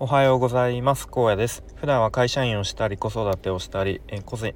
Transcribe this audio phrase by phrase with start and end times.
[0.00, 1.06] おはようございます。
[1.06, 1.62] 高野です。
[1.76, 4.52] 普段は会社員をしたり子育てをしたりえ個人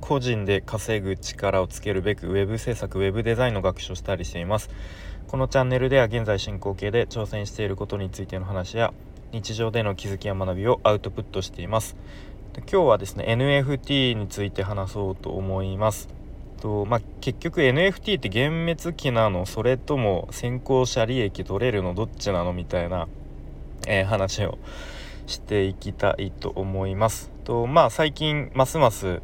[0.00, 4.70] 個人で稼ぐ力をつけるべくウェブ制作ウェブデザインの学習をしたりしています。
[5.26, 8.94] このチャンネルでは現在進行形で挑戦していることについての話や
[9.32, 11.96] 日常での気づきや学びをアウトプットしています。
[12.70, 16.08] 今日はですね NFT について話そうと思います。
[16.60, 23.08] とまあ、結局 NFT って幻滅期なのそれとも先行者利益取れるのどっちなのみたいな
[23.86, 24.58] えー、話を
[25.26, 27.30] していきたいと思います。
[27.44, 29.22] とまあ最近ますます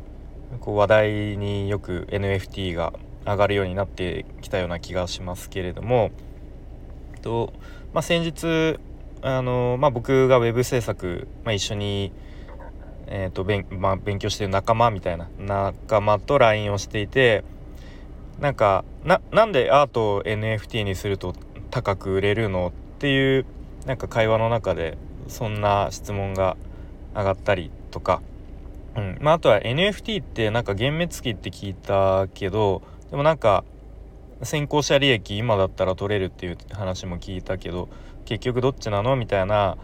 [0.61, 2.93] こう話題によく NFT が
[3.27, 6.11] 上がるようになってきたような気がしますけれども
[7.23, 7.53] と、
[7.93, 8.79] まあ、先日
[9.23, 12.13] あの、まあ、僕が web 制作、まあ、一緒に、
[13.07, 17.45] えーと勉まあ、勉強してる仲間みたいな仲間と LINE をしていて
[18.41, 21.35] なんかななんでアートを NFT にすると
[21.71, 23.47] 高く売れるのっていう
[23.87, 24.97] なんか会話の中で
[25.29, 26.57] そんな質問が
[27.15, 28.23] 上がったりとか、
[28.97, 29.19] うん。
[29.21, 33.65] まあ、あとは NFT ってなんか幻滅期って聞いたけどでもなんか
[34.43, 37.89] 先行者利益今だったら取れるっていう話も聞いたけど
[38.25, 39.77] 結局どっちなのみたいな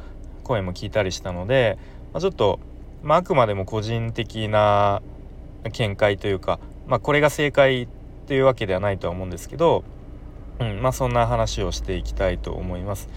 [0.42, 1.78] 声も聞いたりしたので、
[2.12, 2.58] まあ、ちょっと、
[3.02, 5.02] まあ、くまでも個人的な
[5.72, 7.88] 見解というか、まあ、これが正解っ
[8.26, 9.84] ていうわけではないとは思うんですけど、
[10.58, 10.82] うん。
[10.82, 13.08] まあ、そんな話をしていきたいと思います。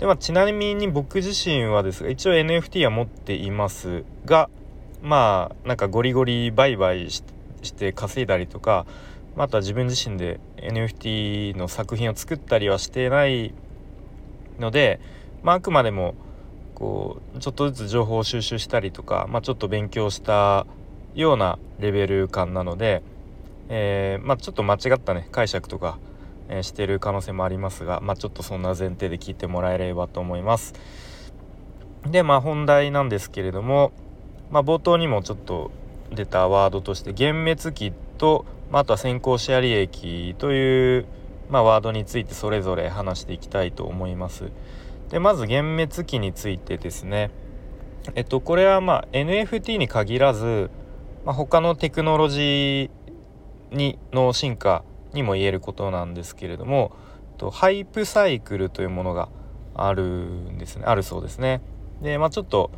[0.00, 4.48] で、まあ、ちなみに僕自身はですが一応 NFT は持っていますが
[5.02, 7.22] まあなんかゴリゴリ売買し
[7.74, 8.86] て稼いだりとか、
[9.36, 13.54] まあ、とは自分自身で NFT の作品を作ったりはしてない
[14.58, 15.00] ので、
[15.42, 16.14] まあ、あくまでも
[16.74, 20.66] こうちょっとずつ情報を収集したりとか、まあ、ちょっと勉強した
[21.14, 23.02] ようなレベル感なので、
[23.68, 25.98] えー、まあ、ちょっと間違ったね解釈とか
[26.50, 30.74] えしてる可能性もありますが、まあ、ちょっとそんな前提で聞いてもらえればと思います。
[32.06, 33.92] でまあ本題なんですけれども、
[34.50, 35.70] まあ、冒頭にもちょっと
[36.10, 41.06] 出たワードとして幻滅期と、まあ、とは先行シェア利益という、
[41.50, 44.50] まあ、ワードについてそれぞれ話していきたいと思います。
[45.10, 47.30] でまず幻滅期についてですね
[48.14, 50.70] えっとこれはまあ NFT に限らず、
[51.24, 56.92] まあ、他のテクノロジーにの進化にも言えることなんですけれども
[57.52, 59.30] ハイプサイクルというものが
[59.74, 61.62] あるんですねあるそうですね。
[62.02, 62.70] でまあちょっと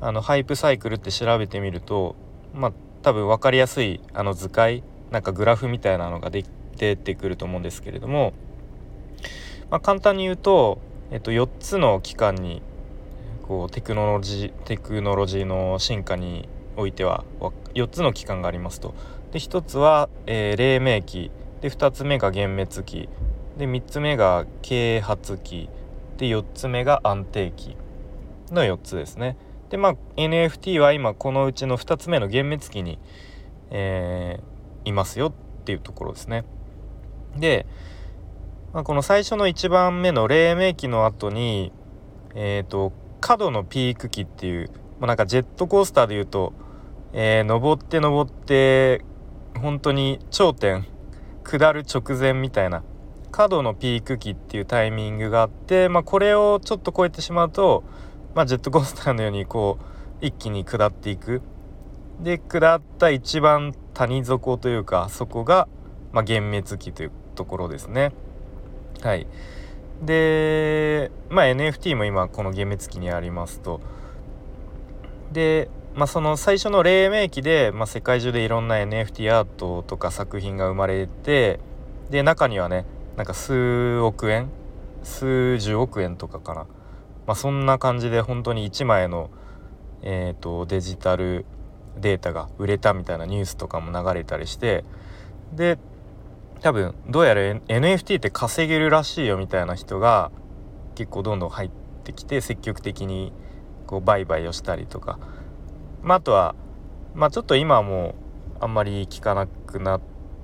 [0.00, 2.16] あのハイプサイクルって調べてみると
[2.52, 6.44] まあ多分分かりやすいあの図解なんかグラフみたいなのがで
[6.76, 8.32] 出てくると思うんですけれども、
[9.70, 10.80] まあ、簡単に言うと、
[11.10, 12.62] えっと、4つの期間に
[13.42, 17.24] こうテクノロジーテクノロジーの進化においては
[17.74, 18.94] 4つの期間がありますと。
[19.32, 21.30] で1つは、えー、黎明期
[21.64, 23.08] で2つ目が幻滅期。
[23.56, 25.70] で3つ目が啓発期。
[26.18, 27.78] で4つ目が安定期
[28.50, 29.38] の4つですね。
[29.70, 32.98] でまあ NFT は今このうちの2つ目の幻滅期に、
[33.70, 35.32] えー、いますよっ
[35.64, 36.44] ていうところですね。
[37.38, 37.64] で、
[38.74, 41.72] まあ、この最初の1番目の黎明期の後に
[42.34, 42.92] えっ、ー、と
[43.22, 44.68] 角のピーク期っていう、
[45.00, 46.52] まあ、なんかジェットコースターでいうと、
[47.14, 49.02] えー、登って登って
[49.58, 50.86] 本当に頂点
[51.44, 52.82] 下る直前みたいな。
[53.30, 57.82] 角のピーク期っていうタイミングがあって、まあ、これをちょっと超えてしまうと、
[58.34, 61.42] まあ、ジェットコースターのようにこう一気に下っていく。
[62.20, 65.66] で下った一番谷底というかそこが、
[66.12, 68.12] まあ、幻滅期というところですね。
[69.02, 69.26] はい。
[70.00, 73.80] でまあ NFT も今この幻滅期にありますと。
[75.32, 81.60] でまあ、その最初の黎明期で、まあ、世界中でいろんな NFT アートとか作品が生まれて
[82.10, 82.84] で中にはね
[83.16, 84.50] なんか数億円
[85.04, 86.66] 数十億円とかかな、
[87.26, 89.30] まあ、そんな感じで本当に1枚の、
[90.02, 91.46] えーと、デジタル
[92.00, 94.84] データが売れたみたいなニュースとかも流れたりして
[95.52, 95.78] で
[96.60, 100.32] 多分どうやら NFT って稼げるらしいよみたいな人が
[100.96, 101.70] 結構どんどん入っ
[102.02, 103.32] てきて積極的に
[103.86, 105.20] こう売買をしたりとか
[106.04, 106.54] まあ、あとは、
[107.14, 108.14] まあ、ちょっと今はも
[108.60, 110.00] うあんまり聞かなくな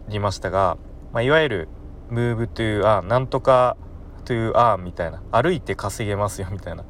[0.09, 0.79] りましたが、
[1.13, 1.69] まあ、いわゆる
[2.09, 3.77] ムーブというあなんとか
[4.25, 5.23] というあみたいな。
[5.31, 6.85] 歩いて稼げますよみたいな。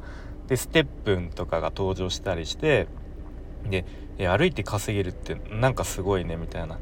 [0.47, 2.87] でステップンとかが登場したりして
[3.69, 3.85] で
[4.27, 6.79] 歩いて稼げるってなんかすごいねみたいな。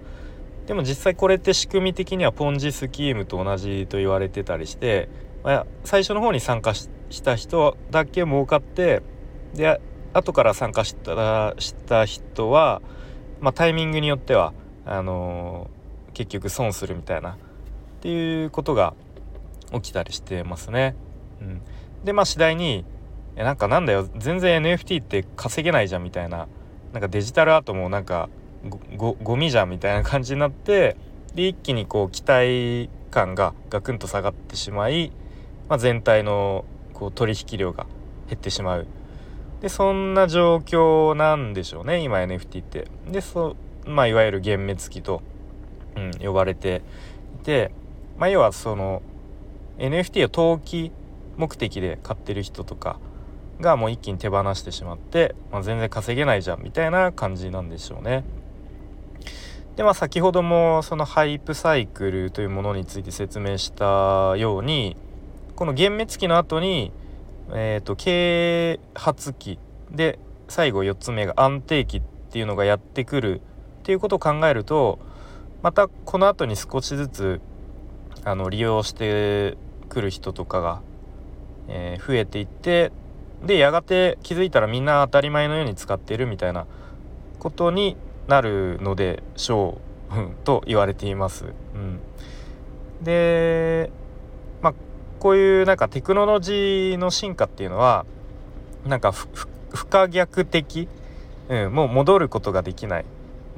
[0.67, 5.09] でも実際これって仕組み的にはポンジスキームと同じと言われてたりして、
[5.43, 6.89] まあ、最初の方に参加し
[7.23, 9.01] た人だけ儲かって
[9.55, 9.81] で
[10.13, 12.81] 後から参加したした人は、
[13.39, 14.53] まあ、タイミングによっては
[14.85, 17.35] あのー、結局損するみたいなっ
[18.01, 18.93] ていうことが
[19.73, 20.95] 起きたりしてますね。
[21.41, 21.61] うん、
[22.03, 22.85] でまあ次第に、
[23.35, 26.47] えなんかなんだよ全然 NFT って稼げないじゃんみたいな
[26.91, 28.29] なんかデジタルアートもなんか
[28.97, 30.97] ごゴミじゃんみたいな感じになって
[31.35, 35.11] で一気にこう期待感がガクンと下がってしまい、
[35.69, 37.85] まあ、全体のこう取引量が
[38.27, 38.87] 減ってしまう
[39.61, 45.21] でそんな状況なんでしょうね今 NFT ってでそまあいわゆる幻滅期と、
[45.95, 46.81] うん、呼ばれて
[47.41, 47.71] いて
[48.17, 49.01] まあ要はその
[49.77, 50.91] NFT を投機
[51.37, 52.99] 目的で買ってる人とか
[53.59, 58.23] がもう一気に手放してしまって、まあ、全然稼げないじゃんみたいな感じなんでしょうね。
[59.75, 64.97] でまあ先ほどもそのハイプサイクルというものについて説明したように
[65.55, 66.91] この幻滅期の後に
[67.53, 69.59] えーと、啓発期
[69.91, 73.41] で最後4つ目が安定期っていうのがやってくる
[73.79, 74.99] っていうことを考えると
[75.61, 77.41] またこの後に少しずつ
[78.23, 79.57] あの利用して
[79.89, 80.81] くる人とかが、
[81.67, 82.91] えー、増えていって
[83.45, 86.67] でやがて気づいたらみんな当たり前のように使っているみたいな
[87.39, 87.95] ことに
[88.27, 89.79] なるのでしょ
[90.11, 91.45] うと言われています。
[91.45, 91.99] うん、
[93.01, 93.91] で
[94.61, 94.73] まあ
[95.19, 98.05] こういうなんかテクノロジーの進化っていうのは
[98.85, 100.87] なんか不可逆的、
[101.49, 103.05] うん、もう戻ることができない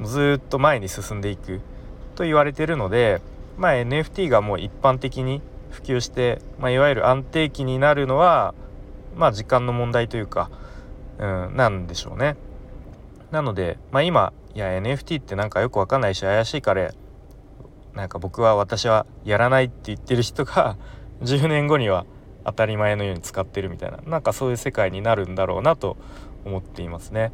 [0.04, 1.62] ずっと前に進んでいく
[2.16, 3.22] と言われてるので、
[3.58, 8.54] まあ、NFT がもう一般的に普及して、まあ、いわゆる安定期になるのは
[9.16, 10.50] まあ時間の問題というか、
[11.20, 12.36] うん、なんでしょうね。
[13.30, 16.92] なので、まあ、今いや NFT ってなんかよくわかんないし怪しいから
[17.94, 20.78] なんか僕は私はやらないって言ってる人が
[21.22, 22.06] 10年後には
[22.46, 24.00] 当たり前のように使ってるみたいな。
[24.06, 25.98] なんかそういう世界になるんだろうなと
[26.46, 27.32] 思っていますね。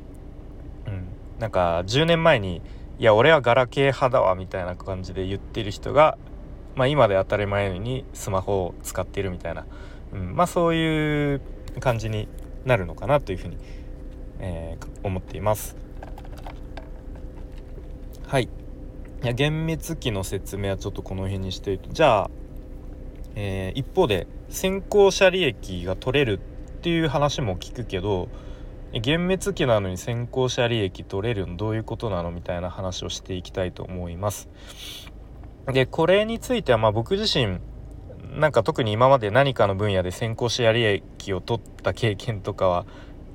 [0.85, 1.07] うん、
[1.39, 2.61] なんか10年前に
[2.99, 6.17] 「いや俺はガラケー派だわ」みたいな感じで言ってる人が、
[6.75, 9.65] まあ、今で当たり前のにスマホを使ってるみたいな、
[10.13, 11.41] うん、まあそういう
[11.79, 12.27] 感じに
[12.65, 13.57] なるのかなというふうに、
[14.39, 15.77] えー、思っています。
[18.27, 18.43] はい。
[18.43, 21.89] いや幻滅期の説明はちょっとこの辺にしておいて。
[21.91, 22.31] じゃあ
[23.39, 28.29] えー、一方で先行者利益が取れるっていう話も聞くけど
[28.93, 34.49] 幻滅期なのに先行者利益取れるのどういうことなのみたいな話をしていきたいと思います。
[35.67, 37.59] でこれについてはま僕自身
[38.39, 42.85] なんか特に今まで何かの分野で先行者利益を取った経験とかは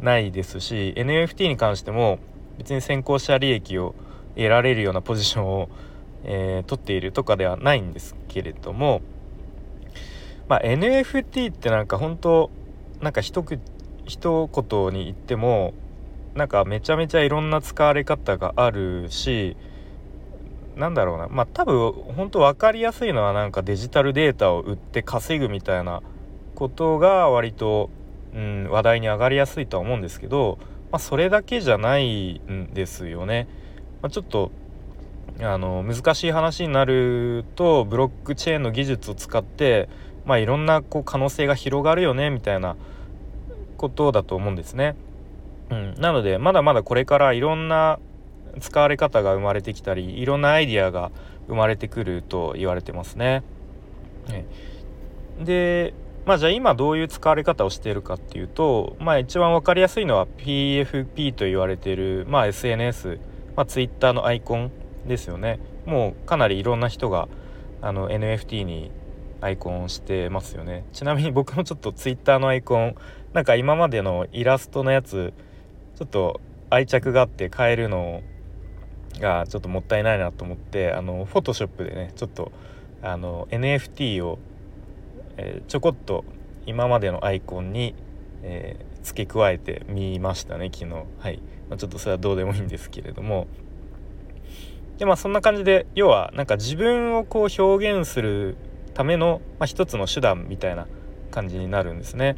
[0.00, 2.18] ないですし NFT に関しても
[2.58, 3.94] 別に先行者利益を
[4.34, 5.68] 得られるようなポジションを、
[6.24, 9.02] えー、取っているとかではないんですけれども
[10.52, 12.50] まあ、NFT ってなんか本当
[13.00, 13.42] なんか一
[14.04, 15.72] 一言に言っても
[16.34, 19.56] なんかめちゃめちゃいろんな使われ方があるし
[20.76, 26.02] なんだろうなまあ多分本当分かりやすいのはなんかデジタルデータを売って稼ぐみたいな
[26.54, 27.88] ことが割と、
[28.34, 30.58] うん、話題に上がりやすいとは思うんですけど、
[30.90, 33.48] まあ、それだけじゃないんですよね。
[34.02, 34.50] まあ、ちょっと
[35.40, 39.88] あの難しい話になるとブロックチェーンの技術を使って
[40.24, 42.76] まあいろんなこう可能性が広がるよねみたいな
[43.76, 44.94] ことだと思うんですね。
[45.70, 47.98] うん、なのでまだまだこれからいろんな
[48.60, 51.10] 使われ方が生まれてきたりいろんなアイディアが
[51.48, 53.42] 生まれてくると言われてますね。
[54.28, 54.46] ね
[55.40, 63.18] でまあじゃあ今どういう使われ方をしているかっていうとまあ一番分かりやすいのは PFP と言われている、まあ、SNS、
[63.56, 64.70] まあ、Twitter のアイコン
[65.06, 65.58] ですよね。
[65.84, 67.28] もうかなりいろんな人が
[67.80, 68.92] あの NFT に
[69.42, 70.84] アイコンをしてますよね。
[70.92, 72.94] ちなみに僕もちょっと Twitter のアイコン
[73.32, 75.34] なんか今までのイラストのやつ
[75.96, 78.22] ちょっと愛着があって変えるの
[79.18, 82.52] がちょっともったいないなと思ってあのフォトショップでねちょっと
[83.02, 84.38] あの NFT を、
[85.36, 86.24] えー、ちょこっと
[86.64, 87.96] 今までのアイコンに、
[88.42, 91.04] えー、付け加えてみましたね昨日。
[91.18, 93.48] はい、まあ、ちょっとそれはどうでもいいんですけれども。
[94.98, 98.56] でまあそんな感じで要はなんか自分をこう表現する
[98.94, 100.86] ための、まあ、一つの手段みたいな
[101.30, 102.36] 感じになるんですね。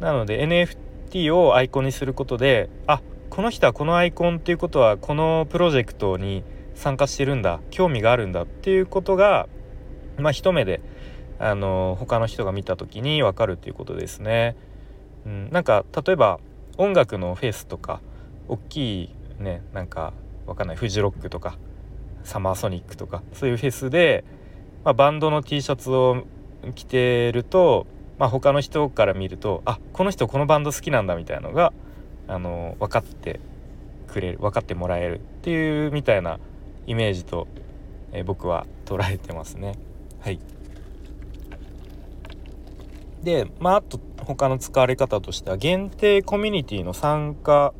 [0.00, 3.00] なので NFT をアイコンにすることであ
[3.30, 9.48] この人はこのアイコンっていうことはこのプロジェクトに参加してるんだ興味があるんだっていうことが、
[10.18, 10.80] まあ、一目で
[11.38, 14.56] あの他の人が見た時に分かるっていうことですね。
[15.26, 16.38] うん、なんか例えば
[16.78, 18.00] 音楽のフェスとか
[18.48, 20.12] 大きいねなんか
[20.46, 21.58] わかんないフジロックとか
[22.22, 24.24] サマーソニックとかそういうフェスで
[24.86, 26.22] まあ、バンドの T シャツを
[26.76, 27.88] 着てると、
[28.18, 31.72] まあ、他の人から見るとあこの人このバンド好きなんだみたいのが
[32.28, 33.40] あの分かって
[34.06, 36.38] くれる分かってもらえるっていうみたいな
[36.86, 37.48] イメージと、
[38.12, 39.76] え僕は捉えてますね。
[40.20, 40.38] はい
[43.24, 47.74] でまああと他の使われ方としては限定コミュニティの参加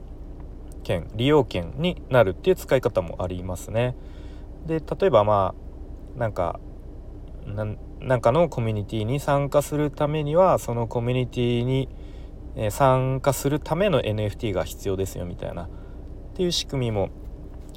[0.83, 3.95] 権利用権になるっていう使い方もありますね。
[4.67, 5.55] で例えばま
[6.17, 6.59] あなんか
[7.47, 11.88] なんかのコミュニティに参加するためにはそのコミュニティに
[12.71, 15.69] 参加するための NFT が必要ですよみたいなっ
[16.35, 17.11] ていう仕組みも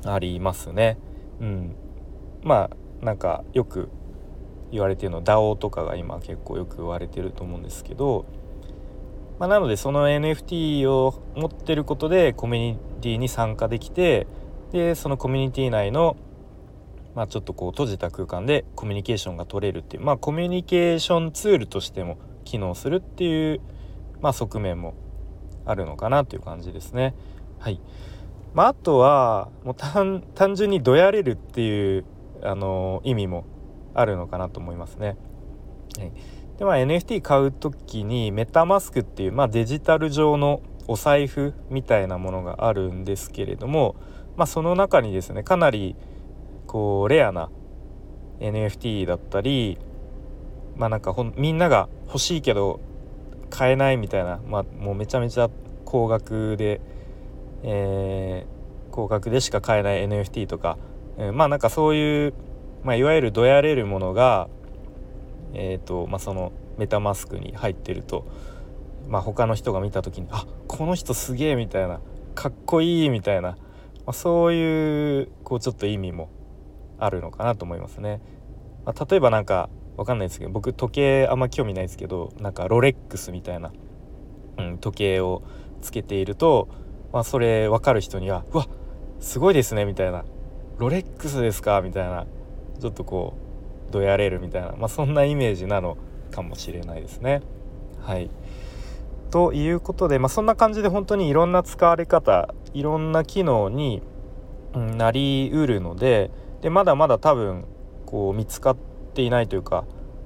[0.05, 0.97] ありますね。
[1.39, 1.75] うん、
[2.41, 3.89] まあなんかよく
[4.71, 8.25] 言われてるの DAO とかが今結構よく言われてると思うんですけど、
[9.39, 14.27] まあ、なのでその NFT を持ってることでコミュニティに参加できて
[14.71, 16.17] でそのコミュニティ内の
[17.15, 23.61] まあ、ちょっとこう閉じた空間でコミュニケーションが取れるっていうまあコミュニケーションツールとしても機能するっていう、
[24.21, 24.93] まあ、側面も
[25.65, 27.15] あるのかなという感じですね。
[27.59, 27.81] はい
[28.53, 30.23] まあ、あとはもう単
[30.55, 32.05] 純にどやれるっていう、
[32.41, 33.45] あのー、意味も
[33.93, 35.17] あるのかなと思いますね。
[35.97, 36.11] はい、
[36.57, 43.95] でまあ NFT 買う時にメタマスクっていう、まあ、デジタル上のお財布みたいなものがあるんですけれども、
[44.35, 45.95] まあ、その中にですねかなり
[46.69, 47.49] こうレアな
[48.39, 49.79] NFT だったり
[50.77, 52.79] まあなんかほんみんなが欲しいけど
[53.49, 55.49] 買えないみたいな、まあ、もうめちゃめちゃ
[55.83, 56.79] 高額で、
[57.63, 60.77] えー、高額でしか買えない NFT とか、
[61.17, 62.33] えー、まあなんかそういう、
[62.83, 64.47] まあ、いわゆるどやれるものが、
[65.55, 68.27] えーとまあ、そのメタマスクに入ってると、
[69.07, 71.99] まあ、他の人が見た時にあこの人すげえみたいな
[72.35, 73.57] かっこいいみたいな、ま
[74.05, 76.29] あ、そういうこうちょっと意味も
[76.99, 78.21] あるのかなと思いますね。
[78.85, 83.71] まあ、例えばなんかわかんないですけど僕時計あんま興味ないですけどなんかロレックスみたいな、
[84.57, 85.43] うん、時計を
[85.81, 86.69] つけていると、
[87.11, 88.67] まあ、それ分かる人には「うわ
[89.19, 90.23] すごいですね」みたいな
[90.79, 92.27] 「ロレックスですか」みたいな
[92.79, 93.33] ちょっとこ
[93.89, 95.97] うどやれるみたいな、まあ、そんなイメージなの
[96.31, 97.41] かもしれないですね。
[98.01, 98.29] はい
[99.31, 104.01] ということで、まあ、そんな感じで本当にいろんな使われ方いろんな機能に
[104.73, 107.65] なりうるのででまだまだ多分
[108.05, 108.77] こう見つかっ
[109.13, 109.85] ていないというか、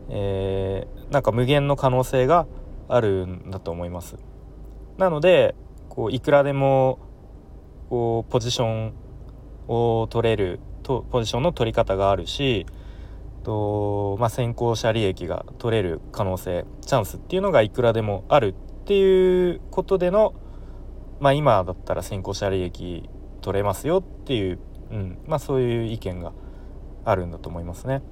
[0.09, 2.47] えー、なんか無限の可能性が
[2.87, 4.17] あるんだと思います。
[4.97, 5.55] なので
[5.89, 6.99] こういくらでも
[7.89, 8.93] こうポジション
[9.67, 12.65] を取れるとポジションの取り方があるし
[13.43, 20.33] と、まあ、先行者利益が取れる可能性チャンスっていうのがいくらでもあるっていうことでの、
[21.19, 23.09] まあ、今だったら先行者利益
[23.41, 24.59] 取れますよっていう
[24.93, 26.31] うんまあ、そういう意見が
[27.03, 28.03] あるんだと思いますね。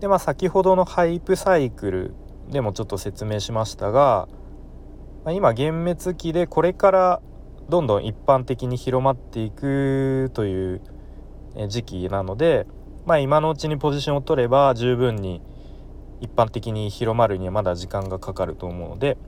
[0.00, 2.14] でまあ先ほどのハイプサイクル
[2.48, 4.28] でもちょっと説明しましたが、
[5.24, 7.22] まあ、今幻滅期でこれから
[7.68, 10.80] どんどん一般的に広まっていくという
[11.68, 12.66] 時期なので、
[13.04, 15.42] まあ、今のうちにポジションを取れば十分に
[16.22, 19.18] 一般的に広まるにはまだ時間がかかると思うので、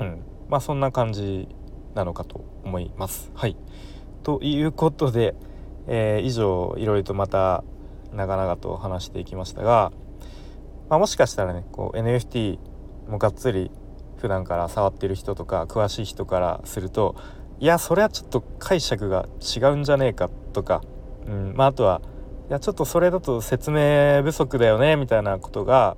[0.00, 1.48] うんまあ、そんな感じ
[1.94, 3.30] なのかと思います。
[3.34, 3.56] はい
[4.22, 5.34] ということで、
[5.86, 7.64] えー、以上いろいろとまた
[8.12, 9.92] 長々と話していきましたが、
[10.88, 12.58] まあ、もしかしたらねこう NFT
[13.08, 13.70] もがっつり
[14.18, 17.16] 普段から触ってる人とか詳しい人からすると
[17.58, 20.82] いやそれはちょっと解釈が違うんじゃねえかとか、
[21.26, 22.00] うんまあ、あとは
[22.48, 25.96] いやちょっとそれだと説明不足だよねみたいなことが、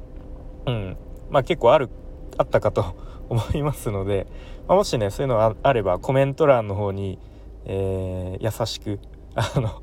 [0.66, 0.96] うん
[1.30, 1.90] まあ、結構ある
[2.38, 2.96] あったかと
[3.28, 4.26] 思いますので、
[4.68, 7.18] まあ、もしねそういうのがあればコメント欄の方に
[7.66, 9.00] えー、優しく
[9.34, 9.82] あの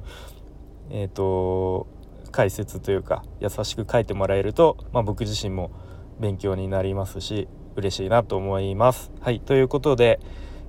[0.89, 1.87] えっ、ー、と
[2.31, 5.71] 解説というか優しく書いてもらえると、まあ、僕自身も
[6.19, 9.11] 勉強になりますし嬉しいなと思います。
[9.21, 10.19] はいということで、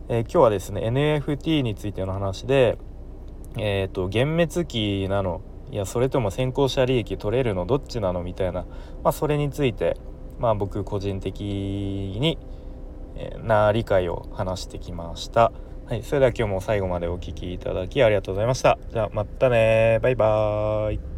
[0.08, 2.78] えー、今日はですね NFT についての話で
[3.58, 5.40] えっ、ー、と幻滅期なの
[5.72, 8.66] いやそれとも先行者利益取れるのどっちなのみたいな、
[9.02, 9.96] まあ、それについて、
[10.38, 12.38] まあ、僕個人的に、
[13.16, 15.50] えな理解を話してきました。
[15.92, 18.78] はい、それでは今日も最後までお聴きいただきありがとうございました。
[18.90, 21.11] じゃあまたねバイバーイ。